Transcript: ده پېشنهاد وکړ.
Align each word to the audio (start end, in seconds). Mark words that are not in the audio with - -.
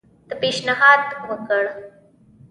ده 0.27 0.35
پېشنهاد 0.41 1.01
وکړ. 1.29 1.63